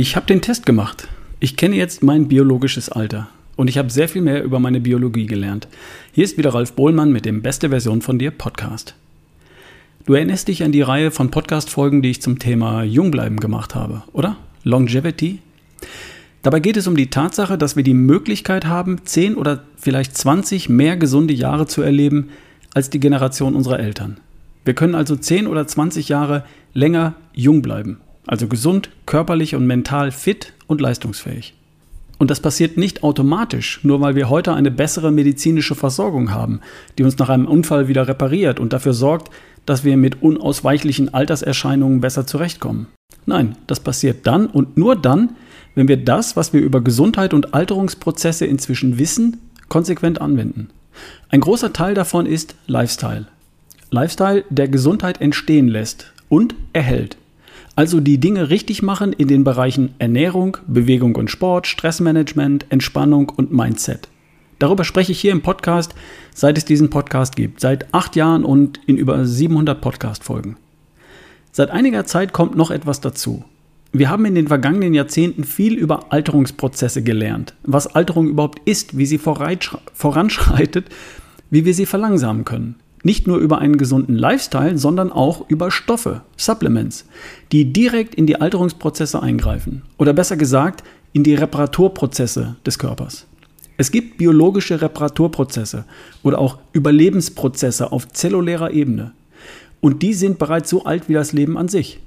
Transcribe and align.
Ich 0.00 0.14
habe 0.14 0.26
den 0.26 0.40
Test 0.40 0.64
gemacht. 0.64 1.08
Ich 1.40 1.56
kenne 1.56 1.74
jetzt 1.74 2.04
mein 2.04 2.28
biologisches 2.28 2.88
Alter 2.88 3.26
und 3.56 3.66
ich 3.66 3.78
habe 3.78 3.90
sehr 3.90 4.08
viel 4.08 4.22
mehr 4.22 4.44
über 4.44 4.60
meine 4.60 4.78
Biologie 4.78 5.26
gelernt. 5.26 5.66
Hier 6.12 6.22
ist 6.22 6.38
wieder 6.38 6.54
Ralf 6.54 6.74
Bohlmann 6.74 7.10
mit 7.10 7.24
dem 7.24 7.42
Beste 7.42 7.70
Version 7.70 8.00
von 8.00 8.16
dir 8.16 8.30
Podcast. 8.30 8.94
Du 10.06 10.14
erinnerst 10.14 10.46
dich 10.46 10.62
an 10.62 10.70
die 10.70 10.82
Reihe 10.82 11.10
von 11.10 11.32
Podcast-Folgen, 11.32 12.00
die 12.00 12.10
ich 12.10 12.22
zum 12.22 12.38
Thema 12.38 12.84
Jungbleiben 12.84 13.40
gemacht 13.40 13.74
habe, 13.74 14.04
oder? 14.12 14.36
Longevity? 14.62 15.40
Dabei 16.42 16.60
geht 16.60 16.76
es 16.76 16.86
um 16.86 16.96
die 16.96 17.10
Tatsache, 17.10 17.58
dass 17.58 17.74
wir 17.74 17.82
die 17.82 17.92
Möglichkeit 17.92 18.66
haben, 18.66 19.04
10 19.04 19.34
oder 19.34 19.64
vielleicht 19.76 20.16
20 20.16 20.68
mehr 20.68 20.96
gesunde 20.96 21.34
Jahre 21.34 21.66
zu 21.66 21.82
erleben 21.82 22.28
als 22.72 22.88
die 22.88 23.00
Generation 23.00 23.56
unserer 23.56 23.80
Eltern. 23.80 24.18
Wir 24.64 24.74
können 24.74 24.94
also 24.94 25.16
10 25.16 25.48
oder 25.48 25.66
20 25.66 26.08
Jahre 26.08 26.44
länger 26.72 27.16
jung 27.34 27.62
bleiben. 27.62 27.98
Also 28.28 28.46
gesund, 28.46 28.90
körperlich 29.06 29.56
und 29.56 29.66
mental 29.66 30.12
fit 30.12 30.52
und 30.66 30.82
leistungsfähig. 30.82 31.54
Und 32.18 32.30
das 32.30 32.40
passiert 32.40 32.76
nicht 32.76 33.02
automatisch, 33.02 33.80
nur 33.84 34.00
weil 34.00 34.16
wir 34.16 34.28
heute 34.28 34.52
eine 34.52 34.70
bessere 34.70 35.10
medizinische 35.10 35.74
Versorgung 35.74 36.30
haben, 36.30 36.60
die 36.98 37.04
uns 37.04 37.16
nach 37.18 37.30
einem 37.30 37.46
Unfall 37.46 37.88
wieder 37.88 38.06
repariert 38.06 38.60
und 38.60 38.72
dafür 38.72 38.92
sorgt, 38.92 39.30
dass 39.66 39.82
wir 39.84 39.96
mit 39.96 40.22
unausweichlichen 40.22 41.14
Alterserscheinungen 41.14 42.00
besser 42.00 42.26
zurechtkommen. 42.26 42.88
Nein, 43.24 43.56
das 43.66 43.80
passiert 43.80 44.26
dann 44.26 44.46
und 44.46 44.76
nur 44.76 44.94
dann, 44.94 45.30
wenn 45.74 45.88
wir 45.88 45.96
das, 45.96 46.36
was 46.36 46.52
wir 46.52 46.60
über 46.60 46.82
Gesundheit 46.82 47.32
und 47.32 47.54
Alterungsprozesse 47.54 48.44
inzwischen 48.44 48.98
wissen, 48.98 49.38
konsequent 49.68 50.20
anwenden. 50.20 50.68
Ein 51.30 51.40
großer 51.40 51.72
Teil 51.72 51.94
davon 51.94 52.26
ist 52.26 52.56
Lifestyle. 52.66 53.26
Lifestyle, 53.90 54.44
der 54.50 54.68
Gesundheit 54.68 55.20
entstehen 55.22 55.68
lässt 55.68 56.12
und 56.28 56.54
erhält. 56.74 57.16
Also 57.78 58.00
die 58.00 58.18
Dinge 58.18 58.50
richtig 58.50 58.82
machen 58.82 59.12
in 59.12 59.28
den 59.28 59.44
Bereichen 59.44 59.94
Ernährung, 60.00 60.56
Bewegung 60.66 61.14
und 61.14 61.30
Sport, 61.30 61.68
Stressmanagement, 61.68 62.66
Entspannung 62.70 63.28
und 63.28 63.52
Mindset. 63.52 64.08
Darüber 64.58 64.82
spreche 64.82 65.12
ich 65.12 65.20
hier 65.20 65.30
im 65.30 65.42
Podcast, 65.42 65.94
seit 66.34 66.58
es 66.58 66.64
diesen 66.64 66.90
Podcast 66.90 67.36
gibt, 67.36 67.60
seit 67.60 67.94
acht 67.94 68.16
Jahren 68.16 68.44
und 68.44 68.80
in 68.88 68.96
über 68.96 69.24
700 69.24 69.80
Podcast-Folgen. 69.80 70.56
Seit 71.52 71.70
einiger 71.70 72.04
Zeit 72.04 72.32
kommt 72.32 72.56
noch 72.56 72.72
etwas 72.72 73.00
dazu. 73.00 73.44
Wir 73.92 74.10
haben 74.10 74.24
in 74.24 74.34
den 74.34 74.48
vergangenen 74.48 74.92
Jahrzehnten 74.92 75.44
viel 75.44 75.74
über 75.74 76.12
Alterungsprozesse 76.12 77.04
gelernt, 77.04 77.54
was 77.62 77.86
Alterung 77.86 78.26
überhaupt 78.26 78.58
ist, 78.64 78.98
wie 78.98 79.06
sie 79.06 79.18
voranschreitet, 79.18 80.86
wie 81.50 81.64
wir 81.64 81.74
sie 81.74 81.86
verlangsamen 81.86 82.44
können. 82.44 82.74
Nicht 83.02 83.26
nur 83.26 83.38
über 83.38 83.58
einen 83.58 83.78
gesunden 83.78 84.16
Lifestyle, 84.16 84.76
sondern 84.76 85.12
auch 85.12 85.48
über 85.48 85.70
Stoffe, 85.70 86.22
Supplements, 86.36 87.04
die 87.52 87.72
direkt 87.72 88.14
in 88.14 88.26
die 88.26 88.40
Alterungsprozesse 88.40 89.22
eingreifen. 89.22 89.82
Oder 89.98 90.12
besser 90.12 90.36
gesagt, 90.36 90.82
in 91.12 91.22
die 91.22 91.34
Reparaturprozesse 91.34 92.56
des 92.66 92.78
Körpers. 92.78 93.26
Es 93.76 93.92
gibt 93.92 94.18
biologische 94.18 94.82
Reparaturprozesse 94.82 95.84
oder 96.24 96.40
auch 96.40 96.58
Überlebensprozesse 96.72 97.92
auf 97.92 98.08
zellulärer 98.08 98.72
Ebene. 98.72 99.12
Und 99.80 100.02
die 100.02 100.14
sind 100.14 100.38
bereits 100.38 100.68
so 100.68 100.84
alt 100.84 101.08
wie 101.08 101.14
das 101.14 101.32
Leben 101.32 101.56
an 101.56 101.68
sich. 101.68 102.00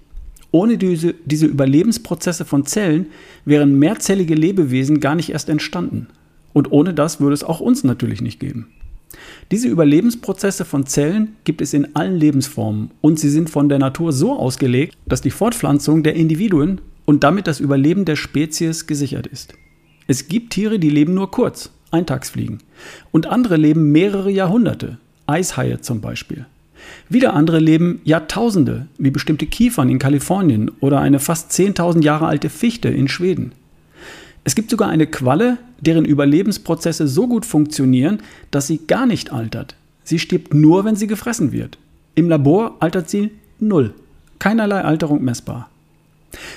Ohne 0.52 0.78
diese, 0.78 1.16
diese 1.26 1.46
Überlebensprozesse 1.46 2.44
von 2.44 2.66
Zellen 2.66 3.06
wären 3.46 3.80
mehrzellige 3.80 4.36
Lebewesen 4.36 5.00
gar 5.00 5.16
nicht 5.16 5.30
erst 5.30 5.48
entstanden. 5.48 6.08
Und 6.52 6.74
ohne 6.74 6.94
das 6.94 7.22
würde 7.22 7.34
es 7.34 7.46
auch 7.46 7.62
uns 7.62 7.86
natürlich 7.86 8.22
nicht 8.22 8.42
geben. 8.42 8.68
Diese 9.52 9.68
Überlebensprozesse 9.68 10.66
von 10.66 10.86
Zellen 10.86 11.36
gibt 11.44 11.62
es 11.62 11.74
in 11.74 11.96
allen 11.96 12.16
Lebensformen 12.16 12.92
und 13.02 13.20
sie 13.20 13.30
sind 13.30 13.50
von 13.50 13.70
der 13.70 13.80
Natur 13.80 14.14
so 14.14 14.34
ausgelegt, 14.34 14.96
dass 15.06 15.22
die 15.22 15.32
Fortpflanzung 15.32 16.04
der 16.04 16.16
Individuen 16.16 16.82
und 17.06 17.24
damit 17.24 17.48
das 17.48 17.60
Überleben 17.60 18.06
der 18.06 18.16
Spezies 18.16 18.88
gesichert 18.88 19.28
ist. 19.28 19.54
Es 20.08 20.28
gibt 20.28 20.54
Tiere, 20.54 20.80
die 20.80 20.90
leben 20.90 21.14
nur 21.14 21.32
kurz, 21.32 21.72
Eintagsfliegen, 21.92 22.60
und 23.12 23.28
andere 23.28 23.58
leben 23.58 23.92
mehrere 23.92 24.32
Jahrhunderte, 24.32 24.98
Eishaie 25.28 25.82
zum 25.82 26.02
Beispiel. 26.02 26.46
Wieder 27.10 27.34
andere 27.34 27.60
leben 27.60 28.02
Jahrtausende, 28.04 28.88
wie 28.98 29.12
bestimmte 29.12 29.46
Kiefern 29.46 29.90
in 29.90 30.00
Kalifornien 30.00 30.72
oder 30.80 31.00
eine 31.00 31.20
fast 31.20 31.52
10.000 31.52 32.04
Jahre 32.04 32.28
alte 32.28 32.50
Fichte 32.50 32.90
in 32.90 33.08
Schweden. 33.08 33.52
Es 34.44 34.56
gibt 34.56 34.72
sogar 34.72 34.90
eine 34.90 35.08
Qualle, 35.08 35.58
deren 35.80 36.06
Überlebensprozesse 36.06 37.08
so 37.08 37.28
gut 37.28 37.46
funktionieren, 37.46 38.20
dass 38.50 38.68
sie 38.68 38.80
gar 38.88 39.06
nicht 39.06 39.32
altert. 39.32 39.76
Sie 40.04 40.20
stirbt 40.20 40.54
nur, 40.54 40.84
wenn 40.84 40.96
sie 40.96 41.08
gefressen 41.08 41.52
wird. 41.52 41.78
Im 42.16 42.28
Labor 42.28 42.76
altert 42.80 43.10
sie 43.10 43.32
null. 43.60 43.94
Keinerlei 44.40 44.82
Alterung 44.82 45.24
messbar. 45.24 45.70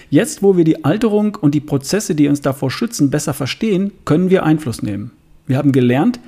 Jetzt, 0.09 0.43
wo 0.43 0.57
wir 0.57 0.65
die 0.65 0.85
Alterung 0.85 1.35
und 1.35 1.55
die 1.55 1.61
Prozesse, 1.61 2.15
die 2.15 2.29
uns 2.29 2.41
davor 2.41 2.71
schützen, 2.71 3.11
besser 3.11 3.35
verstehen, 3.35 3.93
können 4.05 4.31
wir 4.31 4.45
Einfluss 4.45 4.83
nehmen. 4.83 5.11
Wir 5.47 5.59
haben 5.59 5.73
gelernt, 5.73 6.21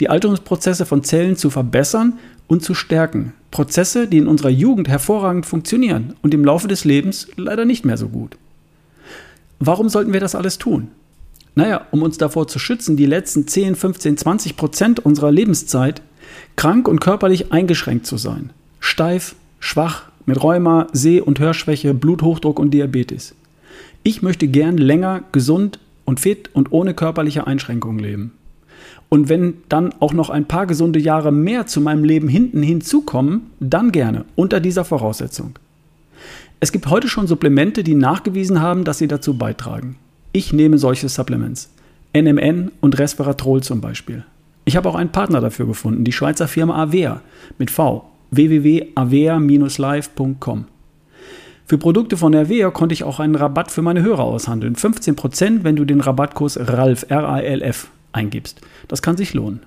die 0.00 0.08
Alterungsprozesse 0.08 0.86
von 0.86 1.04
Zellen 1.04 1.36
zu 1.36 1.50
verbessern 1.50 2.14
und 2.48 2.62
zu 2.62 2.74
stärken. 2.74 3.32
Prozesse, 3.50 4.08
die 4.08 4.18
in 4.18 4.26
unserer 4.26 4.50
Jugend 4.50 4.88
hervorragend 4.88 5.46
funktionieren 5.46 6.14
und 6.22 6.34
im 6.34 6.44
Laufe 6.44 6.68
des 6.68 6.84
Lebens 6.84 7.28
leider 7.36 7.64
nicht 7.64 7.84
mehr 7.84 7.96
so 7.96 8.08
gut. 8.08 8.36
Warum 9.58 9.88
sollten 9.88 10.12
wir 10.12 10.20
das 10.20 10.34
alles 10.34 10.58
tun? 10.58 10.88
Naja, 11.54 11.86
um 11.90 12.02
uns 12.02 12.18
davor 12.18 12.48
zu 12.48 12.58
schützen, 12.58 12.96
die 12.96 13.06
letzten 13.06 13.48
10, 13.48 13.76
15, 13.76 14.18
20 14.18 14.56
Prozent 14.56 15.00
unserer 15.00 15.32
Lebenszeit 15.32 16.02
krank 16.54 16.86
und 16.86 17.00
körperlich 17.00 17.52
eingeschränkt 17.52 18.06
zu 18.06 18.18
sein. 18.18 18.50
Steif, 18.78 19.34
schwach, 19.58 20.04
mit 20.26 20.42
Rheuma, 20.42 20.88
Seh- 20.92 21.20
und 21.20 21.38
Hörschwäche, 21.38 21.94
Bluthochdruck 21.94 22.58
und 22.58 22.72
Diabetes. 22.72 23.34
Ich 24.02 24.22
möchte 24.22 24.48
gern 24.48 24.76
länger, 24.76 25.22
gesund 25.32 25.78
und 26.04 26.20
fit 26.20 26.50
und 26.52 26.72
ohne 26.72 26.94
körperliche 26.94 27.46
Einschränkungen 27.46 27.98
leben. 27.98 28.32
Und 29.08 29.28
wenn 29.28 29.54
dann 29.68 29.94
auch 30.00 30.12
noch 30.12 30.30
ein 30.30 30.46
paar 30.46 30.66
gesunde 30.66 30.98
Jahre 30.98 31.32
mehr 31.32 31.66
zu 31.66 31.80
meinem 31.80 32.04
Leben 32.04 32.28
hinten 32.28 32.62
hinzukommen, 32.62 33.50
dann 33.60 33.92
gerne, 33.92 34.24
unter 34.34 34.60
dieser 34.60 34.84
Voraussetzung. 34.84 35.58
Es 36.58 36.72
gibt 36.72 36.86
heute 36.86 37.08
schon 37.08 37.26
Supplemente, 37.26 37.84
die 37.84 37.94
nachgewiesen 37.94 38.62
haben, 38.62 38.84
dass 38.84 38.96
sie 38.98 39.08
dazu 39.08 39.36
beitragen. 39.36 39.96
Ich 40.32 40.54
nehme 40.54 40.78
solche 40.78 41.10
Supplements. 41.10 41.70
NMN 42.14 42.72
und 42.80 42.98
Resveratrol 42.98 43.62
zum 43.62 43.82
Beispiel. 43.82 44.24
Ich 44.64 44.74
habe 44.76 44.88
auch 44.88 44.94
einen 44.94 45.12
Partner 45.12 45.42
dafür 45.42 45.66
gefunden, 45.66 46.04
die 46.04 46.12
Schweizer 46.12 46.48
Firma 46.48 46.82
Avea 46.82 47.20
mit 47.58 47.70
V 47.70 48.10
www.avea-live.com. 48.30 50.64
Für 51.66 51.78
Produkte 51.78 52.16
von 52.16 52.34
Avea 52.34 52.70
konnte 52.70 52.94
ich 52.94 53.04
auch 53.04 53.20
einen 53.20 53.34
Rabatt 53.34 53.70
für 53.70 53.82
meine 53.82 54.00
Hörer 54.02 54.24
aushandeln. 54.24 54.76
15%, 54.76 55.62
wenn 55.62 55.76
du 55.76 55.84
den 55.84 56.00
Rabattkurs 56.00 56.58
RALF, 56.58 57.04
R-A-L-F, 57.08 57.90
eingibst. 58.12 58.62
Das 58.88 59.02
kann 59.02 59.18
sich 59.18 59.34
lohnen. 59.34 59.60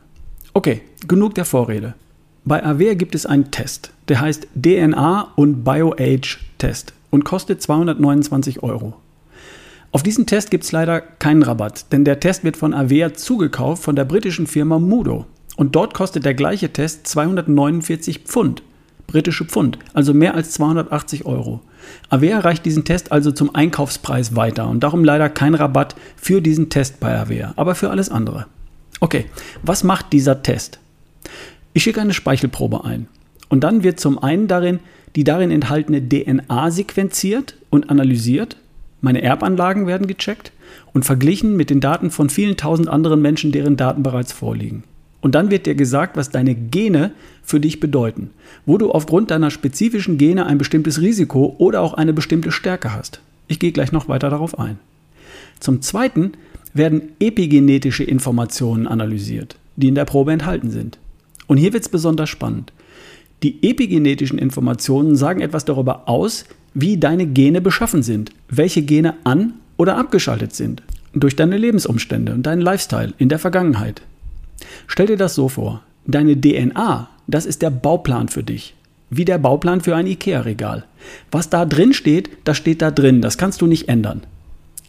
Okay, 0.53 0.81
genug 1.07 1.35
der 1.35 1.45
Vorrede. 1.45 1.93
Bei 2.45 2.65
Avea 2.65 2.95
gibt 2.95 3.13
es 3.15 3.27
einen 3.27 3.51
Test, 3.51 3.91
der 4.07 4.21
heißt 4.21 4.47
DNA 4.55 5.33
und 5.35 5.63
BioAge 5.63 6.39
Test 6.59 6.93
und 7.09 7.25
kostet 7.25 7.61
229 7.63 8.61
Euro. 8.61 8.93
Auf 9.91 10.03
diesen 10.03 10.27
Test 10.27 10.51
gibt 10.51 10.65
es 10.65 10.71
leider 10.71 11.01
keinen 11.01 11.41
Rabatt, 11.41 11.91
denn 11.91 12.05
der 12.05 12.19
Test 12.19 12.43
wird 12.43 12.57
von 12.57 12.75
Avea 12.75 13.15
zugekauft 13.15 13.81
von 13.81 13.95
der 13.95 14.05
britischen 14.05 14.45
Firma 14.45 14.77
Mudo. 14.77 15.25
Und 15.57 15.75
dort 15.75 15.95
kostet 15.95 16.25
der 16.25 16.35
gleiche 16.35 16.71
Test 16.71 17.07
249 17.07 18.19
Pfund, 18.19 18.61
britische 19.07 19.45
Pfund, 19.45 19.79
also 19.93 20.13
mehr 20.13 20.35
als 20.35 20.51
280 20.51 21.25
Euro. 21.25 21.61
Avea 22.09 22.39
reicht 22.39 22.65
diesen 22.65 22.85
Test 22.85 23.11
also 23.11 23.31
zum 23.31 23.55
Einkaufspreis 23.55 24.35
weiter 24.35 24.69
und 24.69 24.81
darum 24.81 25.03
leider 25.03 25.27
kein 25.27 25.55
Rabatt 25.55 25.95
für 26.15 26.41
diesen 26.41 26.69
Test 26.69 26.99
bei 26.99 27.17
Avea, 27.17 27.53
aber 27.55 27.73
für 27.73 27.89
alles 27.89 28.09
andere. 28.09 28.45
Okay, 28.99 29.25
was 29.63 29.83
macht 29.83 30.13
dieser 30.13 30.43
Test? 30.43 30.79
Ich 31.73 31.83
schicke 31.83 32.01
eine 32.01 32.13
Speichelprobe 32.13 32.83
ein 32.85 33.07
und 33.49 33.63
dann 33.63 33.83
wird 33.83 33.99
zum 33.99 34.21
einen 34.21 34.47
darin 34.47 34.79
die 35.15 35.23
darin 35.23 35.51
enthaltene 35.51 36.01
DNA 36.07 36.71
sequenziert 36.71 37.55
und 37.69 37.89
analysiert, 37.89 38.57
meine 39.01 39.21
Erbanlagen 39.21 39.87
werden 39.87 40.07
gecheckt 40.07 40.51
und 40.93 41.05
verglichen 41.05 41.55
mit 41.55 41.69
den 41.69 41.79
Daten 41.79 42.11
von 42.11 42.29
vielen 42.29 42.57
tausend 42.57 42.89
anderen 42.89 43.21
Menschen, 43.21 43.51
deren 43.51 43.77
Daten 43.77 44.03
bereits 44.03 44.33
vorliegen. 44.33 44.83
Und 45.21 45.35
dann 45.35 45.51
wird 45.51 45.65
dir 45.65 45.75
gesagt, 45.75 46.15
was 46.15 46.29
deine 46.29 46.55
Gene 46.55 47.11
für 47.43 47.59
dich 47.59 47.79
bedeuten, 47.79 48.29
wo 48.65 48.77
du 48.77 48.91
aufgrund 48.91 49.31
deiner 49.31 49.51
spezifischen 49.51 50.17
Gene 50.17 50.45
ein 50.45 50.57
bestimmtes 50.57 51.01
Risiko 51.01 51.55
oder 51.57 51.81
auch 51.81 51.93
eine 51.93 52.13
bestimmte 52.13 52.51
Stärke 52.51 52.93
hast. 52.93 53.21
Ich 53.47 53.59
gehe 53.59 53.71
gleich 53.71 53.91
noch 53.91 54.07
weiter 54.07 54.29
darauf 54.29 54.57
ein. 54.59 54.79
Zum 55.59 55.81
Zweiten 55.81 56.33
werden 56.73 57.01
epigenetische 57.19 58.03
Informationen 58.03 58.87
analysiert, 58.87 59.57
die 59.75 59.89
in 59.89 59.95
der 59.95 60.05
Probe 60.05 60.31
enthalten 60.31 60.71
sind. 60.71 60.97
Und 61.47 61.57
hier 61.57 61.73
wird 61.73 61.83
es 61.83 61.89
besonders 61.89 62.29
spannend. 62.29 62.71
Die 63.43 63.63
epigenetischen 63.63 64.37
Informationen 64.37 65.15
sagen 65.15 65.41
etwas 65.41 65.63
darüber 65.65 66.09
aus, 66.09 66.45
wie 66.73 66.97
deine 66.97 67.25
Gene 67.25 67.61
beschaffen 67.61 68.03
sind, 68.03 68.31
welche 68.49 68.81
Gene 68.81 69.15
an- 69.23 69.53
oder 69.77 69.97
abgeschaltet 69.97 70.53
sind, 70.53 70.83
durch 71.13 71.35
deine 71.35 71.57
Lebensumstände 71.57 72.33
und 72.33 72.43
deinen 72.43 72.61
Lifestyle 72.61 73.13
in 73.17 73.29
der 73.29 73.39
Vergangenheit. 73.39 74.01
Stell 74.87 75.07
dir 75.07 75.17
das 75.17 75.35
so 75.35 75.47
vor. 75.47 75.81
Deine 76.05 76.39
DNA, 76.39 77.09
das 77.27 77.45
ist 77.45 77.61
der 77.61 77.69
Bauplan 77.69 78.27
für 78.27 78.43
dich. 78.43 78.75
Wie 79.09 79.25
der 79.25 79.37
Bauplan 79.37 79.81
für 79.81 79.95
ein 79.95 80.05
IKEA-Regal. 80.05 80.85
Was 81.31 81.49
da 81.49 81.65
drin 81.65 81.93
steht, 81.93 82.29
das 82.43 82.57
steht 82.57 82.81
da 82.81 82.91
drin. 82.91 83.21
Das 83.21 83.37
kannst 83.37 83.61
du 83.61 83.67
nicht 83.67 83.87
ändern. 83.87 84.23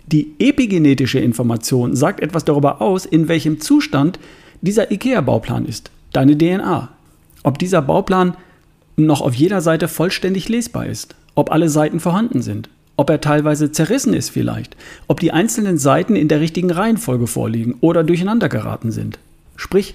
Die 0.06 0.32
epigenetische 0.38 1.20
Information 1.20 1.94
sagt 1.94 2.20
etwas 2.20 2.44
darüber 2.44 2.82
aus, 2.82 3.06
in 3.06 3.29
welchem 3.29 3.61
Zustand 3.61 4.19
dieser 4.61 4.91
IKEA-Bauplan 4.91 5.64
ist, 5.67 5.91
deine 6.12 6.37
DNA. 6.37 6.91
Ob 7.43 7.59
dieser 7.59 7.83
Bauplan 7.83 8.37
noch 8.97 9.21
auf 9.21 9.35
jeder 9.35 9.61
Seite 9.61 9.89
vollständig 9.89 10.49
lesbar 10.49 10.87
ist, 10.87 11.15
ob 11.35 11.51
alle 11.53 11.69
Seiten 11.69 12.01
vorhanden 12.01 12.43
sind, 12.43 12.69
ob 12.97 13.09
er 13.09 13.21
teilweise 13.21 13.73
zerrissen 13.73 14.13
ist 14.13 14.29
vielleicht, 14.29 14.77
ob 15.07 15.21
die 15.21 15.33
einzelnen 15.33 15.79
Seiten 15.79 16.17
in 16.17 16.29
der 16.29 16.41
richtigen 16.41 16.71
Reihenfolge 16.71 17.27
vorliegen 17.27 17.77
oder 17.81 18.05
durcheinander 18.05 18.49
geraten 18.49 18.93
sind. 18.93 19.19
Sprich, 19.57 19.95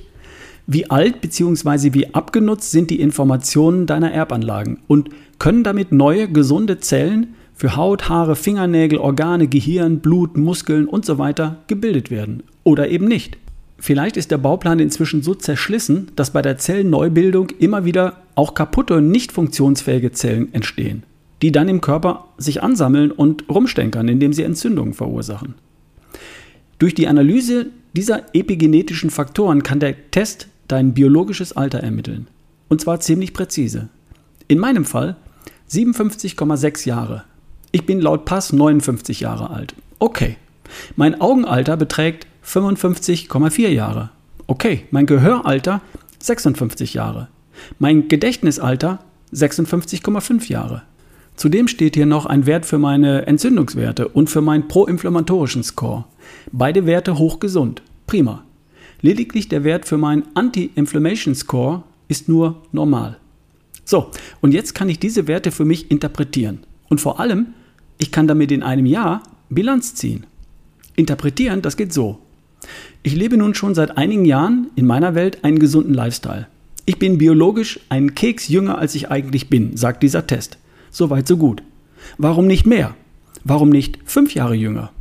wie 0.67 0.89
alt 0.89 1.21
bzw. 1.21 1.93
wie 1.93 2.15
abgenutzt 2.15 2.71
sind 2.71 2.89
die 2.89 2.99
Informationen 2.99 3.85
deiner 3.85 4.11
Erbanlagen 4.11 4.79
und 4.87 5.09
können 5.37 5.63
damit 5.63 5.91
neue, 5.91 6.27
gesunde 6.27 6.79
Zellen 6.79 7.35
für 7.53 7.75
Haut, 7.75 8.09
Haare, 8.09 8.35
Fingernägel, 8.35 8.97
Organe, 8.97 9.47
Gehirn, 9.47 9.99
Blut, 9.99 10.37
Muskeln 10.37 10.87
usw. 10.89 11.33
So 11.37 11.51
gebildet 11.67 12.09
werden 12.09 12.43
oder 12.63 12.89
eben 12.89 13.07
nicht. 13.07 13.37
Vielleicht 13.77 14.17
ist 14.17 14.31
der 14.31 14.37
Bauplan 14.37 14.79
inzwischen 14.79 15.21
so 15.21 15.35
zerschlissen, 15.35 16.11
dass 16.15 16.31
bei 16.31 16.41
der 16.41 16.57
Zellneubildung 16.57 17.49
immer 17.59 17.85
wieder 17.85 18.21
auch 18.35 18.53
kaputte 18.53 18.95
und 18.95 19.09
nicht 19.09 19.31
funktionsfähige 19.31 20.11
Zellen 20.11 20.53
entstehen, 20.53 21.03
die 21.41 21.51
dann 21.51 21.67
im 21.67 21.81
Körper 21.81 22.27
sich 22.37 22.63
ansammeln 22.63 23.11
und 23.11 23.49
rumstenkern, 23.49 24.07
indem 24.07 24.33
sie 24.33 24.43
Entzündungen 24.43 24.93
verursachen. 24.93 25.55
Durch 26.79 26.93
die 26.93 27.07
Analyse 27.07 27.67
dieser 27.93 28.33
epigenetischen 28.33 29.09
Faktoren 29.09 29.63
kann 29.63 29.79
der 29.79 30.11
Test 30.11 30.47
dein 30.67 30.93
biologisches 30.93 31.53
Alter 31.53 31.79
ermitteln. 31.79 32.27
Und 32.67 32.81
zwar 32.81 32.99
ziemlich 32.99 33.33
präzise. 33.33 33.89
In 34.47 34.59
meinem 34.59 34.85
Fall 34.85 35.15
57,6 35.69 36.87
Jahre. 36.87 37.23
Ich 37.71 37.85
bin 37.85 38.01
laut 38.01 38.25
Pass 38.25 38.53
59 38.53 39.19
Jahre 39.21 39.49
alt. 39.49 39.75
Okay. 39.99 40.37
Mein 40.95 41.21
Augenalter 41.21 41.77
beträgt 41.77 42.27
55,4 42.45 43.67
Jahre. 43.69 44.11
Okay, 44.47 44.85
mein 44.91 45.05
Gehöralter 45.05 45.81
56 46.19 46.93
Jahre. 46.93 47.27
Mein 47.79 48.07
Gedächtnisalter 48.07 48.99
56,5 49.33 50.49
Jahre. 50.49 50.83
Zudem 51.35 51.67
steht 51.67 51.95
hier 51.95 52.05
noch 52.05 52.25
ein 52.25 52.45
Wert 52.45 52.65
für 52.65 52.77
meine 52.77 53.25
Entzündungswerte 53.25 54.07
und 54.07 54.29
für 54.29 54.41
meinen 54.41 54.67
proinflammatorischen 54.67 55.63
Score. 55.63 56.05
Beide 56.51 56.85
Werte 56.85 57.17
hochgesund. 57.17 57.81
Prima. 58.07 58.43
Lediglich 59.01 59.49
der 59.49 59.63
Wert 59.63 59.85
für 59.85 59.97
meinen 59.97 60.23
Anti-Inflammation 60.35 61.35
Score 61.35 61.83
ist 62.07 62.29
nur 62.29 62.61
normal. 62.71 63.17
So, 63.83 64.11
und 64.41 64.53
jetzt 64.53 64.73
kann 64.73 64.89
ich 64.89 64.99
diese 64.99 65.27
Werte 65.27 65.51
für 65.51 65.65
mich 65.65 65.91
interpretieren. 65.91 66.59
Und 66.89 67.01
vor 67.01 67.19
allem, 67.19 67.47
ich 67.97 68.11
kann 68.11 68.27
damit 68.27 68.51
in 68.51 68.63
einem 68.63 68.85
Jahr 68.85 69.23
Bilanz 69.49 69.95
ziehen. 69.95 70.25
Interpretieren, 70.95 71.61
das 71.61 71.75
geht 71.75 71.91
so. 71.91 72.19
Ich 73.03 73.15
lebe 73.15 73.37
nun 73.37 73.53
schon 73.53 73.75
seit 73.75 73.97
einigen 73.97 74.25
Jahren 74.25 74.67
in 74.75 74.85
meiner 74.85 75.15
Welt 75.15 75.43
einen 75.43 75.59
gesunden 75.59 75.93
Lifestyle. 75.93 76.47
Ich 76.85 76.99
bin 76.99 77.17
biologisch 77.17 77.79
einen 77.89 78.15
Keks 78.15 78.47
jünger, 78.47 78.77
als 78.77 78.95
ich 78.95 79.09
eigentlich 79.09 79.49
bin, 79.49 79.75
sagt 79.75 80.03
dieser 80.03 80.27
Test. 80.27 80.57
Soweit, 80.91 81.27
so 81.27 81.37
gut. 81.37 81.63
Warum 82.17 82.47
nicht 82.47 82.65
mehr? 82.65 82.95
Warum 83.43 83.69
nicht 83.69 83.99
fünf 84.05 84.33
Jahre 84.33 84.55
jünger? 84.55 84.91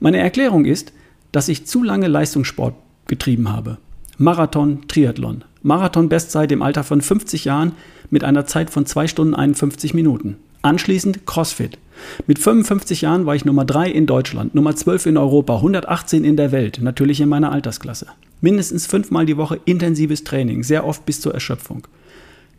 Meine 0.00 0.18
Erklärung 0.18 0.64
ist, 0.64 0.92
dass 1.32 1.48
ich 1.48 1.66
zu 1.66 1.82
lange 1.82 2.08
Leistungssport 2.08 2.74
getrieben 3.06 3.50
habe. 3.50 3.78
Marathon, 4.18 4.88
Triathlon. 4.88 5.44
Marathon-Bestzeit 5.62 6.52
im 6.52 6.62
Alter 6.62 6.84
von 6.84 7.00
50 7.00 7.44
Jahren 7.44 7.72
mit 8.10 8.24
einer 8.24 8.46
Zeit 8.46 8.70
von 8.70 8.86
2 8.86 9.08
Stunden 9.08 9.34
51 9.34 9.94
Minuten. 9.94 10.36
Anschließend 10.62 11.26
CrossFit. 11.26 11.78
Mit 12.26 12.38
55 12.38 13.02
Jahren 13.02 13.26
war 13.26 13.34
ich 13.34 13.44
Nummer 13.44 13.64
3 13.64 13.90
in 13.90 14.06
Deutschland, 14.06 14.54
Nummer 14.54 14.74
12 14.74 15.06
in 15.06 15.16
Europa, 15.16 15.56
118 15.56 16.24
in 16.24 16.36
der 16.36 16.52
Welt, 16.52 16.80
natürlich 16.82 17.20
in 17.20 17.28
meiner 17.28 17.52
Altersklasse. 17.52 18.06
Mindestens 18.40 18.86
fünfmal 18.86 19.26
die 19.26 19.36
Woche 19.36 19.60
intensives 19.64 20.24
Training, 20.24 20.62
sehr 20.62 20.86
oft 20.86 21.06
bis 21.06 21.20
zur 21.20 21.34
Erschöpfung. 21.34 21.86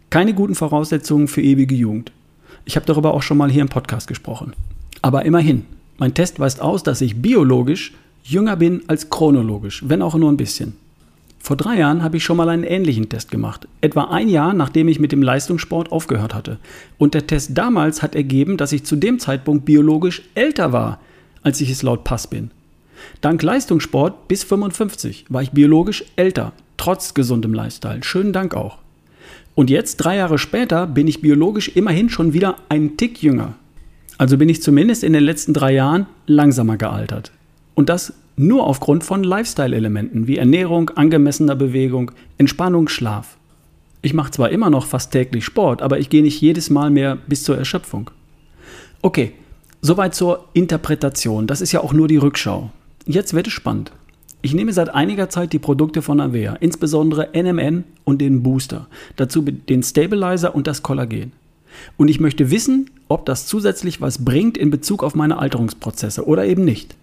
Keine 0.10 0.34
guten 0.34 0.56
Voraussetzungen 0.56 1.28
für 1.28 1.42
ewige 1.42 1.76
Jugend. 1.76 2.12
Ich 2.66 2.76
habe 2.76 2.86
darüber 2.86 3.14
auch 3.14 3.22
schon 3.22 3.38
mal 3.38 3.52
hier 3.52 3.62
im 3.62 3.70
Podcast 3.70 4.08
gesprochen. 4.08 4.54
Aber 5.02 5.26
immerhin, 5.26 5.66
mein 5.98 6.14
Test 6.14 6.40
weist 6.40 6.62
aus, 6.62 6.84
dass 6.84 7.02
ich 7.02 7.22
biologisch 7.22 7.94
jünger 8.24 8.56
bin 8.56 8.84
als 8.88 9.10
chronologisch, 9.10 9.84
wenn 9.88 10.02
auch 10.02 10.16
nur 10.16 10.32
ein 10.32 10.38
bisschen. 10.38 10.76
Vor 11.48 11.56
drei 11.56 11.78
Jahren 11.78 12.04
habe 12.04 12.18
ich 12.18 12.26
schon 12.26 12.36
mal 12.36 12.50
einen 12.50 12.66
ähnlichen 12.66 13.08
Test 13.08 13.32
gemacht, 13.32 13.70
etwa 13.80 14.10
ein 14.12 14.28
Jahr 14.28 14.54
nachdem 14.54 14.90
ich 14.90 15.00
mit 15.00 15.14
dem 15.14 15.22
Leistungssport 15.22 15.94
aufgehört 15.94 16.34
hatte. 16.34 16.58
Und 16.98 17.14
der 17.14 17.26
Test 17.26 17.58
damals 17.58 18.02
hat 18.02 18.16
ergeben, 18.16 18.58
dass 18.58 18.74
ich 18.74 18.84
zu 18.84 18.98
dem 18.98 19.18
Zeitpunkt 19.18 19.64
biologisch 19.64 20.24
älter 20.36 20.74
war, 20.74 21.00
als 21.44 21.62
ich 21.62 21.70
es 21.70 21.84
laut 21.84 22.04
Pass 22.04 22.28
bin. 22.28 22.52
Dank 23.22 23.42
Leistungssport 23.44 24.28
bis 24.28 24.44
55 24.44 25.28
war 25.30 25.42
ich 25.42 25.52
biologisch 25.52 26.04
älter, 26.18 26.52
trotz 26.76 27.14
gesundem 27.14 27.54
Lifestyle. 27.54 28.04
Schönen 28.04 28.34
Dank 28.34 28.54
auch. 28.54 28.80
Und 29.56 29.70
jetzt, 29.70 29.96
drei 30.04 30.18
Jahre 30.18 30.40
später, 30.40 30.86
bin 30.86 31.08
ich 31.08 31.22
biologisch 31.22 31.70
immerhin 31.70 32.10
schon 32.10 32.34
wieder 32.34 32.58
einen 32.68 32.98
Tick 32.98 33.24
jünger. 33.24 33.54
Also 34.18 34.38
bin 34.38 34.50
ich 34.50 34.62
zumindest 34.62 35.02
in 35.02 35.14
den 35.14 35.24
letzten 35.24 35.54
drei 35.54 35.74
Jahren 35.74 36.08
langsamer 36.26 36.76
gealtert. 36.76 37.32
Und 37.78 37.90
das 37.90 38.12
nur 38.38 38.66
aufgrund 38.66 39.04
von 39.04 39.24
Lifestyle-Elementen 39.24 40.26
wie 40.26 40.38
Ernährung, 40.38 40.90
angemessener 40.90 41.56
Bewegung, 41.56 42.10
Entspannung, 42.40 42.88
Schlaf. 42.88 43.38
Ich 44.02 44.16
mache 44.16 44.32
zwar 44.32 44.50
immer 44.50 44.72
noch 44.72 44.88
fast 44.88 45.12
täglich 45.12 45.46
Sport, 45.46 45.84
aber 45.84 46.00
ich 46.00 46.10
gehe 46.10 46.24
nicht 46.24 46.42
jedes 46.42 46.72
Mal 46.72 46.90
mehr 46.90 47.20
bis 47.28 47.44
zur 47.44 47.56
Erschöpfung. 47.56 48.10
Okay, 49.04 49.34
soweit 49.80 50.16
zur 50.16 50.46
Interpretation. 50.54 51.46
Das 51.46 51.62
ist 51.62 51.72
ja 51.72 51.82
auch 51.82 51.94
nur 51.94 52.08
die 52.08 52.18
Rückschau. 52.18 52.72
Jetzt 53.06 53.36
wird 53.36 53.46
es 53.46 53.54
spannend. 53.54 53.92
Ich 54.42 54.56
nehme 54.56 54.74
seit 54.74 54.90
einiger 54.90 55.30
Zeit 55.30 55.54
die 55.54 55.60
Produkte 55.60 56.02
von 56.02 56.20
Avea, 56.20 56.56
insbesondere 56.56 57.30
NMN 57.36 57.84
und 58.06 58.22
den 58.22 58.42
Booster, 58.42 58.88
dazu 59.18 59.44
den 59.44 59.84
Stabilizer 59.84 60.56
und 60.56 60.66
das 60.66 60.82
Kollagen. 60.82 61.32
Und 61.96 62.08
ich 62.08 62.20
möchte 62.20 62.50
wissen, 62.50 62.90
ob 63.08 63.28
das 63.28 63.46
zusätzlich 63.46 64.02
was 64.02 64.26
bringt 64.26 64.58
in 64.58 64.72
Bezug 64.72 65.04
auf 65.04 65.14
meine 65.14 65.38
Alterungsprozesse 65.38 66.26
oder 66.26 66.44
eben 66.44 66.66
nicht. 66.66 66.96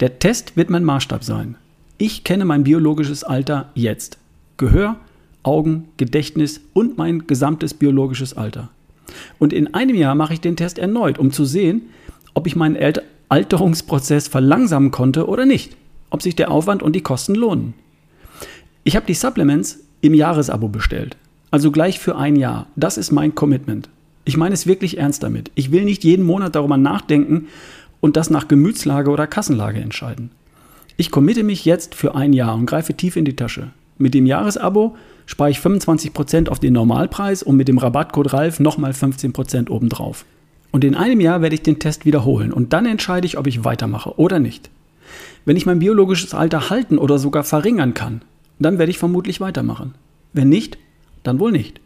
Der 0.00 0.18
Test 0.18 0.56
wird 0.56 0.70
mein 0.70 0.84
Maßstab 0.84 1.24
sein. 1.24 1.56
Ich 1.98 2.24
kenne 2.24 2.44
mein 2.44 2.64
biologisches 2.64 3.24
Alter 3.24 3.70
jetzt. 3.74 4.18
Gehör, 4.56 4.96
Augen, 5.42 5.88
Gedächtnis 5.96 6.60
und 6.72 6.98
mein 6.98 7.26
gesamtes 7.26 7.74
biologisches 7.74 8.36
Alter. 8.36 8.70
Und 9.38 9.52
in 9.52 9.74
einem 9.74 9.96
Jahr 9.96 10.14
mache 10.14 10.34
ich 10.34 10.40
den 10.40 10.56
Test 10.56 10.78
erneut, 10.78 11.18
um 11.18 11.32
zu 11.32 11.44
sehen, 11.44 11.82
ob 12.34 12.46
ich 12.46 12.56
meinen 12.56 12.78
Alterungsprozess 13.28 14.28
verlangsamen 14.28 14.90
konnte 14.90 15.26
oder 15.26 15.46
nicht. 15.46 15.76
Ob 16.10 16.22
sich 16.22 16.34
der 16.34 16.50
Aufwand 16.50 16.82
und 16.82 16.96
die 16.96 17.02
Kosten 17.02 17.34
lohnen. 17.34 17.74
Ich 18.82 18.96
habe 18.96 19.06
die 19.06 19.14
Supplements 19.14 19.80
im 20.00 20.14
Jahresabo 20.14 20.68
bestellt. 20.68 21.16
Also 21.50 21.70
gleich 21.70 21.98
für 21.98 22.16
ein 22.16 22.36
Jahr. 22.36 22.66
Das 22.76 22.96
ist 22.96 23.12
mein 23.12 23.34
Commitment. 23.34 23.88
Ich 24.24 24.36
meine 24.36 24.54
es 24.54 24.66
wirklich 24.66 24.98
ernst 24.98 25.22
damit. 25.22 25.50
Ich 25.54 25.72
will 25.72 25.84
nicht 25.84 26.04
jeden 26.04 26.24
Monat 26.24 26.54
darüber 26.54 26.76
nachdenken, 26.76 27.48
und 28.00 28.16
das 28.16 28.30
nach 28.30 28.48
Gemütslage 28.48 29.10
oder 29.10 29.26
Kassenlage 29.26 29.80
entscheiden. 29.80 30.30
Ich 30.96 31.10
committe 31.10 31.44
mich 31.44 31.64
jetzt 31.64 31.94
für 31.94 32.14
ein 32.14 32.32
Jahr 32.32 32.54
und 32.54 32.66
greife 32.66 32.94
tief 32.94 33.16
in 33.16 33.24
die 33.24 33.36
Tasche. 33.36 33.70
Mit 33.98 34.14
dem 34.14 34.26
Jahresabo 34.26 34.96
spare 35.26 35.50
ich 35.50 35.58
25% 35.58 36.48
auf 36.48 36.58
den 36.58 36.72
Normalpreis 36.72 37.42
und 37.42 37.56
mit 37.56 37.68
dem 37.68 37.78
Rabattcode 37.78 38.32
RALF 38.32 38.60
nochmal 38.60 38.92
15% 38.92 39.70
obendrauf. 39.70 40.24
Und 40.72 40.84
in 40.84 40.94
einem 40.94 41.20
Jahr 41.20 41.42
werde 41.42 41.54
ich 41.54 41.62
den 41.62 41.78
Test 41.78 42.04
wiederholen 42.04 42.52
und 42.52 42.72
dann 42.72 42.86
entscheide 42.86 43.26
ich, 43.26 43.38
ob 43.38 43.46
ich 43.46 43.64
weitermache 43.64 44.18
oder 44.18 44.38
nicht. 44.38 44.70
Wenn 45.44 45.56
ich 45.56 45.66
mein 45.66 45.78
biologisches 45.78 46.34
Alter 46.34 46.70
halten 46.70 46.98
oder 46.98 47.18
sogar 47.18 47.44
verringern 47.44 47.94
kann, 47.94 48.22
dann 48.58 48.78
werde 48.78 48.90
ich 48.90 48.98
vermutlich 48.98 49.40
weitermachen. 49.40 49.94
Wenn 50.32 50.48
nicht, 50.48 50.78
dann 51.22 51.40
wohl 51.40 51.52
nicht. 51.52 51.80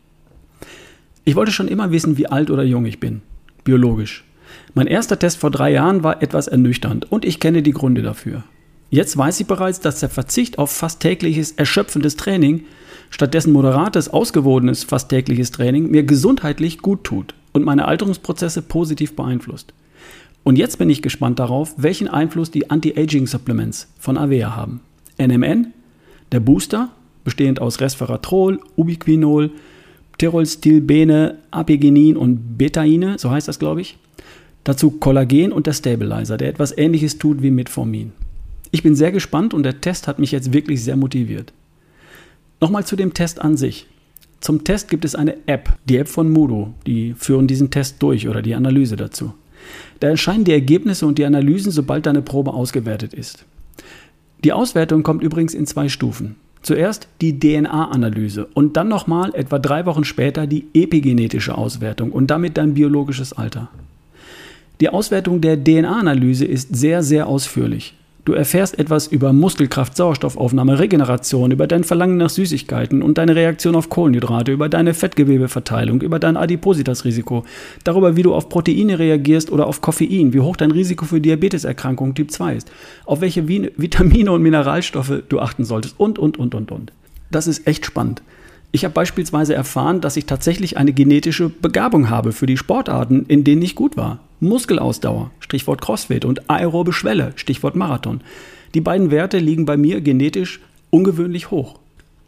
Ich 1.24 1.36
wollte 1.36 1.52
schon 1.52 1.68
immer 1.68 1.90
wissen, 1.90 2.18
wie 2.18 2.26
alt 2.26 2.50
oder 2.50 2.62
jung 2.62 2.84
ich 2.84 3.00
bin. 3.00 3.22
Biologisch. 3.64 4.24
Mein 4.74 4.86
erster 4.86 5.18
Test 5.18 5.38
vor 5.38 5.50
drei 5.50 5.72
Jahren 5.72 6.02
war 6.02 6.22
etwas 6.22 6.48
ernüchternd 6.48 7.10
und 7.10 7.24
ich 7.24 7.40
kenne 7.40 7.62
die 7.62 7.72
Gründe 7.72 8.02
dafür. 8.02 8.44
Jetzt 8.90 9.16
weiß 9.16 9.40
ich 9.40 9.46
bereits, 9.46 9.80
dass 9.80 10.00
der 10.00 10.08
Verzicht 10.08 10.58
auf 10.58 10.70
fast 10.70 11.00
tägliches 11.00 11.52
erschöpfendes 11.52 12.16
Training, 12.16 12.64
stattdessen 13.10 13.52
moderates, 13.52 14.08
ausgewogenes 14.08 14.84
fast 14.84 15.08
tägliches 15.08 15.50
Training 15.50 15.90
mir 15.90 16.04
gesundheitlich 16.04 16.78
gut 16.78 17.04
tut 17.04 17.34
und 17.52 17.64
meine 17.64 17.86
Alterungsprozesse 17.86 18.62
positiv 18.62 19.16
beeinflusst. 19.16 19.72
Und 20.44 20.56
jetzt 20.56 20.78
bin 20.78 20.90
ich 20.90 21.02
gespannt 21.02 21.38
darauf, 21.38 21.74
welchen 21.76 22.06
Einfluss 22.06 22.50
die 22.50 22.70
Anti-Aging-Supplements 22.70 23.88
von 23.98 24.18
Avea 24.18 24.54
haben. 24.54 24.80
NMN, 25.18 25.72
der 26.32 26.40
Booster, 26.40 26.90
bestehend 27.24 27.60
aus 27.60 27.80
Resveratrol, 27.80 28.60
Ubiquinol, 28.76 29.50
Tirolstilbene, 30.18 31.38
Apigenin 31.50 32.16
und 32.16 32.58
Betaine, 32.58 33.18
so 33.18 33.30
heißt 33.30 33.48
das, 33.48 33.58
glaube 33.58 33.80
ich. 33.80 33.96
Dazu 34.64 34.92
Kollagen 34.92 35.52
und 35.52 35.66
der 35.66 35.74
Stabilizer, 35.74 36.38
der 36.38 36.48
etwas 36.48 36.76
ähnliches 36.76 37.18
tut 37.18 37.42
wie 37.42 37.50
Metformin. 37.50 38.12
Ich 38.70 38.82
bin 38.82 38.96
sehr 38.96 39.12
gespannt 39.12 39.54
und 39.54 39.62
der 39.62 39.80
Test 39.80 40.08
hat 40.08 40.18
mich 40.18 40.32
jetzt 40.32 40.52
wirklich 40.52 40.82
sehr 40.82 40.96
motiviert. 40.96 41.52
Nochmal 42.60 42.86
zu 42.86 42.96
dem 42.96 43.12
Test 43.12 43.40
an 43.42 43.58
sich. 43.58 43.86
Zum 44.40 44.64
Test 44.64 44.88
gibt 44.88 45.04
es 45.04 45.14
eine 45.14 45.36
App, 45.46 45.76
die 45.88 45.98
App 45.98 46.08
von 46.08 46.30
Moodle, 46.30 46.68
die 46.86 47.14
führen 47.14 47.46
diesen 47.46 47.70
Test 47.70 48.02
durch 48.02 48.26
oder 48.28 48.42
die 48.42 48.54
Analyse 48.54 48.96
dazu. 48.96 49.34
Da 50.00 50.08
erscheinen 50.08 50.44
die 50.44 50.52
Ergebnisse 50.52 51.06
und 51.06 51.18
die 51.18 51.24
Analysen, 51.24 51.72
sobald 51.72 52.06
deine 52.06 52.22
Probe 52.22 52.52
ausgewertet 52.52 53.14
ist. 53.14 53.44
Die 54.44 54.52
Auswertung 54.52 55.02
kommt 55.02 55.22
übrigens 55.22 55.54
in 55.54 55.66
zwei 55.66 55.88
Stufen. 55.88 56.36
Zuerst 56.62 57.08
die 57.20 57.38
DNA-Analyse 57.38 58.46
und 58.54 58.76
dann 58.76 58.88
nochmal 58.88 59.34
etwa 59.34 59.58
drei 59.58 59.84
Wochen 59.84 60.04
später 60.04 60.46
die 60.46 60.66
epigenetische 60.72 61.56
Auswertung 61.56 62.12
und 62.12 62.30
damit 62.30 62.56
dein 62.56 62.74
biologisches 62.74 63.34
Alter. 63.34 63.70
Die 64.80 64.88
Auswertung 64.88 65.40
der 65.40 65.62
DNA-Analyse 65.62 66.44
ist 66.44 66.74
sehr, 66.74 67.02
sehr 67.02 67.28
ausführlich. 67.28 67.94
Du 68.24 68.32
erfährst 68.32 68.78
etwas 68.78 69.06
über 69.06 69.34
Muskelkraft, 69.34 69.96
Sauerstoffaufnahme, 69.96 70.78
Regeneration, 70.78 71.50
über 71.50 71.66
dein 71.66 71.84
Verlangen 71.84 72.16
nach 72.16 72.30
Süßigkeiten 72.30 73.02
und 73.02 73.18
deine 73.18 73.36
Reaktion 73.36 73.76
auf 73.76 73.90
Kohlenhydrate, 73.90 74.50
über 74.50 74.70
deine 74.70 74.94
Fettgewebeverteilung, 74.94 76.00
über 76.00 76.18
dein 76.18 76.38
Adipositas-Risiko, 76.38 77.44
darüber, 77.84 78.16
wie 78.16 78.22
du 78.22 78.34
auf 78.34 78.48
Proteine 78.48 78.98
reagierst 78.98 79.52
oder 79.52 79.66
auf 79.66 79.82
Koffein, 79.82 80.32
wie 80.32 80.40
hoch 80.40 80.56
dein 80.56 80.70
Risiko 80.70 81.04
für 81.04 81.20
Diabeteserkrankungen 81.20 82.14
Typ 82.14 82.30
2 82.30 82.56
ist, 82.56 82.70
auf 83.04 83.20
welche 83.20 83.46
Vitamine 83.46 84.32
und 84.32 84.42
Mineralstoffe 84.42 85.22
du 85.28 85.38
achten 85.40 85.64
solltest 85.64 86.00
und, 86.00 86.18
und, 86.18 86.38
und, 86.38 86.54
und, 86.54 86.72
und. 86.72 86.92
Das 87.30 87.46
ist 87.46 87.66
echt 87.66 87.84
spannend. 87.84 88.22
Ich 88.72 88.84
habe 88.84 88.94
beispielsweise 88.94 89.54
erfahren, 89.54 90.00
dass 90.00 90.16
ich 90.16 90.24
tatsächlich 90.26 90.78
eine 90.78 90.92
genetische 90.92 91.48
Begabung 91.48 92.10
habe 92.10 92.32
für 92.32 92.46
die 92.46 92.56
Sportarten, 92.56 93.26
in 93.28 93.44
denen 93.44 93.62
ich 93.62 93.76
gut 93.76 93.96
war. 93.96 94.18
Muskelausdauer, 94.44 95.30
Stichwort 95.40 95.80
Crossfit 95.80 96.24
und 96.24 96.50
aerobe 96.50 96.92
Schwelle, 96.92 97.32
Stichwort 97.36 97.76
Marathon. 97.76 98.20
Die 98.74 98.80
beiden 98.80 99.10
Werte 99.10 99.38
liegen 99.38 99.64
bei 99.64 99.76
mir 99.76 100.00
genetisch 100.00 100.60
ungewöhnlich 100.90 101.50
hoch. 101.50 101.78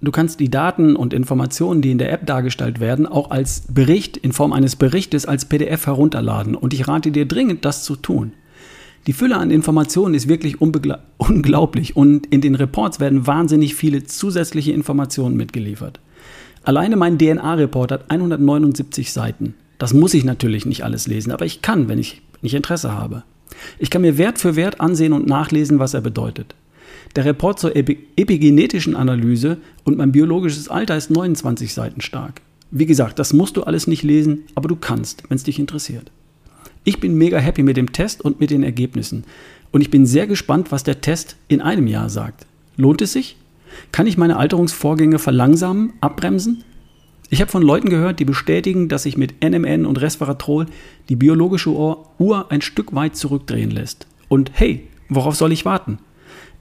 Du 0.01 0.11
kannst 0.11 0.41
die 0.41 0.51
Daten 0.51 0.95
und 0.95 1.15
Informationen, 1.15 1.81
die 1.81 1.91
in 1.91 1.99
der 1.99 2.13
App 2.13 2.27
dargestellt 2.27 2.81
werden, 2.81 3.07
auch 3.07 3.31
als 3.31 3.63
Bericht 3.73 4.17
in 4.17 4.33
Form 4.33 4.53
eines 4.53 4.77
Berichtes 4.77 5.25
als 5.25 5.47
PDF 5.47 5.87
herunterladen 5.87 6.55
und 6.55 6.75
ich 6.75 6.87
rate 6.87 7.11
dir 7.11 7.27
dringend, 7.27 7.65
das 7.65 7.83
zu 7.83 7.97
tun. 7.97 8.33
Die 9.07 9.13
Fülle 9.13 9.37
an 9.37 9.51
Informationen 9.51 10.15
ist 10.15 10.29
wirklich 10.29 10.61
unglaublich 11.19 11.97
und 11.97 12.27
in 12.27 12.41
den 12.41 12.55
Reports 12.55 13.01
werden 13.01 13.27
wahnsinnig 13.27 13.75
viele 13.75 14.05
zusätzliche 14.05 14.73
Informationen 14.73 15.37
mitgeliefert. 15.37 16.01
Alleine 16.63 16.97
mein 16.97 17.17
DNA-Report 17.17 17.93
hat 17.93 18.11
179 18.11 19.13
Seiten. 19.13 19.55
Das 19.79 19.93
muss 19.93 20.15
ich 20.15 20.25
natürlich 20.25 20.67
nicht 20.67 20.85
alles 20.85 21.07
lesen, 21.07 21.33
aber 21.33 21.45
ich 21.45 21.63
kann, 21.63 21.89
wenn 21.89 21.99
ich 21.99 22.23
nicht 22.43 22.55
Interesse 22.55 22.93
habe. 22.93 23.23
Ich 23.79 23.91
kann 23.91 24.03
mir 24.03 24.19
Wert 24.19 24.39
für 24.39 24.57
Wert 24.57 24.81
ansehen 24.81 25.13
und 25.13 25.27
nachlesen, 25.27 25.79
was 25.79 25.95
er 25.95 26.01
bedeutet. 26.01 26.55
Der 27.15 27.25
Report 27.25 27.59
zur 27.59 27.75
epigenetischen 27.75 28.95
Analyse 28.95 29.59
und 29.85 29.97
mein 29.97 30.13
biologisches 30.13 30.69
Alter 30.69 30.97
ist 30.97 31.11
29 31.11 31.73
Seiten 31.73 32.01
stark. 32.01 32.43
Wie 32.71 32.87
gesagt, 32.87 33.19
das 33.19 33.33
musst 33.33 33.57
du 33.57 33.63
alles 33.63 33.87
nicht 33.87 34.03
lesen, 34.03 34.45
aber 34.55 34.69
du 34.69 34.77
kannst, 34.77 35.23
wenn 35.29 35.37
es 35.37 35.45
dich 35.45 35.59
interessiert. 35.59 36.11
Ich 36.85 37.01
bin 37.01 37.17
mega 37.17 37.39
happy 37.39 37.63
mit 37.63 37.77
dem 37.77 37.93
Test 37.93 38.23
und 38.23 38.41
mit 38.41 38.51
den 38.51 38.63
Ergebnissen. 38.63 39.25
Und 39.73 39.81
ich 39.81 39.91
bin 39.91 40.07
sehr 40.07 40.27
gespannt, 40.27 40.73
was 40.73 40.85
der 40.85 41.01
Test 41.01 41.37
in 41.49 41.61
einem 41.61 41.87
Jahr 41.87 42.11
sagt. 42.11 42.47
Lohnt 42.77 43.03
es 43.03 43.13
sich? 43.13 43.37
Kann 43.93 44.07
ich 44.07 44.19
meine 44.19 44.37
Alterungsvorgänge 44.37 45.19
verlangsamen, 45.19 45.95
abbremsen? 46.01 46.65
Ich 47.29 47.41
habe 47.41 47.51
von 47.51 47.63
Leuten 47.63 47.89
gehört, 47.89 48.21
die 48.21 48.25
bestätigen, 48.25 48.89
dass 48.89 49.03
sich 49.03 49.17
mit 49.17 49.43
NMN 49.43 49.85
und 49.85 50.01
Resveratrol 50.01 50.67
die 51.09 51.17
biologische 51.17 51.71
Uhr 51.71 52.47
ein 52.51 52.63
Stück 52.63 52.95
weit 52.95 53.17
zurückdrehen 53.17 53.71
lässt. 53.71 54.07
Und 54.29 54.53
hey, 54.55 54.87
worauf 55.09 55.35
soll 55.35 55.53
ich 55.53 55.65
warten? 55.65 55.99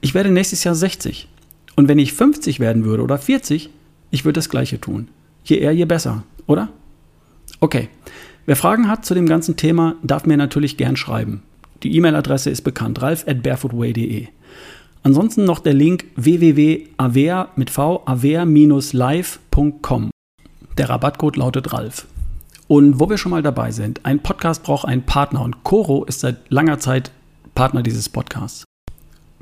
Ich 0.00 0.14
werde 0.14 0.30
nächstes 0.30 0.64
Jahr 0.64 0.74
60. 0.74 1.28
Und 1.76 1.88
wenn 1.88 1.98
ich 1.98 2.12
50 2.12 2.58
werden 2.58 2.84
würde 2.84 3.02
oder 3.02 3.18
40, 3.18 3.70
ich 4.10 4.24
würde 4.24 4.38
das 4.38 4.48
gleiche 4.48 4.80
tun. 4.80 5.08
Je 5.44 5.58
eher, 5.58 5.72
je 5.72 5.84
besser, 5.84 6.24
oder? 6.46 6.70
Okay. 7.60 7.88
Wer 8.46 8.56
Fragen 8.56 8.88
hat 8.88 9.04
zu 9.04 9.14
dem 9.14 9.26
ganzen 9.26 9.56
Thema, 9.56 9.96
darf 10.02 10.26
mir 10.26 10.36
natürlich 10.36 10.76
gern 10.76 10.96
schreiben. 10.96 11.42
Die 11.82 11.94
E-Mail-Adresse 11.96 12.50
ist 12.50 12.62
bekannt, 12.62 13.02
ralf 13.02 13.26
at 13.28 13.42
barefootway.de. 13.42 14.28
Ansonsten 15.02 15.44
noch 15.44 15.60
der 15.60 15.74
Link 15.74 16.06
www.avea 16.16 17.50
mit 17.56 17.70
v 17.70 18.02
avea-live.com. 18.06 20.10
Der 20.78 20.90
Rabattcode 20.90 21.36
lautet 21.36 21.72
Ralf. 21.72 22.06
Und 22.68 23.00
wo 23.00 23.08
wir 23.08 23.16
schon 23.16 23.30
mal 23.30 23.42
dabei 23.42 23.70
sind, 23.70 24.04
ein 24.04 24.22
Podcast 24.22 24.62
braucht 24.62 24.86
einen 24.86 25.04
Partner 25.04 25.40
und 25.40 25.64
Coro 25.64 26.04
ist 26.04 26.20
seit 26.20 26.36
langer 26.50 26.78
Zeit 26.78 27.12
Partner 27.54 27.82
dieses 27.82 28.10
Podcasts. 28.10 28.64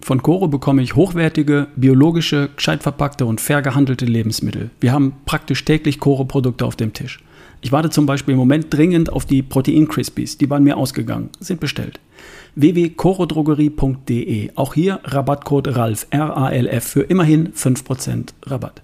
Von 0.01 0.23
Coro 0.23 0.47
bekomme 0.47 0.83
ich 0.83 0.95
hochwertige, 0.95 1.67
biologische, 1.75 2.51
gescheit 2.55 2.85
verpackte 2.85 3.27
und 3.27 3.41
fair 3.41 3.63
gehandelte 3.63 4.05
Lebensmittel. 4.05 4.71
Wir 4.79 4.93
haben 4.93 5.15
praktisch 5.27 5.65
täglich 5.65 5.99
Coro-Produkte 5.99 6.65
auf 6.67 6.77
dem 6.77 6.93
Tisch. 6.93 7.19
Ich 7.63 7.73
warte 7.73 7.91
zum 7.91 8.07
Beispiel 8.07 8.35
im 8.35 8.39
Moment 8.39 8.73
dringend 8.73 9.11
auf 9.11 9.25
die 9.25 9.43
Protein 9.43 9.89
Crispies. 9.89 10.39
Die 10.39 10.49
waren 10.51 10.63
mir 10.63 10.77
ausgegangen, 10.77 11.31
sind 11.41 11.59
bestellt 11.59 11.99
www.corodrogerie.de. 12.55 14.53
Auch 14.55 14.75
hier 14.75 15.01
Rabattcode 15.03 15.75
RALF, 15.75 16.07
R-A-L-F, 16.11 16.85
für 16.85 17.03
immerhin 17.03 17.53
5% 17.53 18.29
Rabatt. 18.47 18.83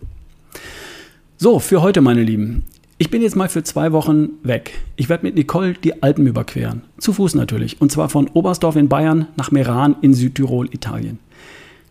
So, 1.42 1.58
für 1.58 1.80
heute, 1.80 2.02
meine 2.02 2.22
Lieben. 2.22 2.66
Ich 2.98 3.08
bin 3.08 3.22
jetzt 3.22 3.34
mal 3.34 3.48
für 3.48 3.62
zwei 3.62 3.92
Wochen 3.92 4.32
weg. 4.42 4.72
Ich 4.96 5.08
werde 5.08 5.24
mit 5.24 5.36
Nicole 5.36 5.72
die 5.72 6.02
Alpen 6.02 6.26
überqueren. 6.26 6.82
Zu 6.98 7.14
Fuß 7.14 7.34
natürlich. 7.34 7.80
Und 7.80 7.90
zwar 7.90 8.10
von 8.10 8.28
Oberstdorf 8.28 8.76
in 8.76 8.90
Bayern 8.90 9.26
nach 9.36 9.50
Meran 9.50 9.96
in 10.02 10.12
Südtirol, 10.12 10.68
Italien. 10.70 11.18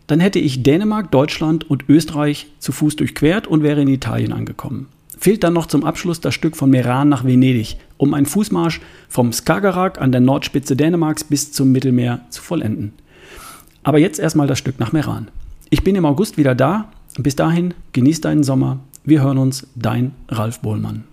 Dann 0.06 0.20
hätte 0.20 0.38
ich 0.38 0.62
Dänemark, 0.62 1.10
Deutschland 1.10 1.68
und 1.68 1.88
Österreich 1.88 2.46
zu 2.60 2.70
Fuß 2.70 2.94
durchquert 2.94 3.48
und 3.48 3.64
wäre 3.64 3.82
in 3.82 3.88
Italien 3.88 4.32
angekommen 4.32 4.86
fehlt 5.18 5.44
dann 5.44 5.52
noch 5.52 5.66
zum 5.66 5.84
Abschluss 5.84 6.22
das 6.22 6.32
Stück 6.34 6.56
von 6.56 6.70
Meran 6.70 7.10
nach 7.10 7.24
Venedig, 7.24 7.76
um 7.98 8.14
einen 8.14 8.24
Fußmarsch 8.24 8.80
vom 9.06 9.34
Skagerrak 9.34 10.00
an 10.00 10.12
der 10.12 10.22
Nordspitze 10.22 10.76
Dänemarks 10.76 11.24
bis 11.24 11.52
zum 11.52 11.72
Mittelmeer 11.72 12.22
zu 12.30 12.40
vollenden. 12.40 12.94
Aber 13.82 13.98
jetzt 13.98 14.18
erstmal 14.18 14.46
das 14.46 14.58
Stück 14.58 14.80
nach 14.80 14.92
Meran. 14.92 15.28
Ich 15.68 15.84
bin 15.84 15.94
im 15.94 16.06
August 16.06 16.38
wieder 16.38 16.54
da. 16.54 16.90
Bis 17.18 17.36
dahin, 17.36 17.74
genieß 17.92 18.22
deinen 18.22 18.44
Sommer. 18.44 18.78
Wir 19.04 19.22
hören 19.22 19.38
uns, 19.38 19.66
dein 19.74 20.12
Ralf 20.28 20.60
Bohlmann. 20.60 21.04